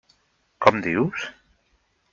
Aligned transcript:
Com 0.65 0.81
dius? 0.87 1.29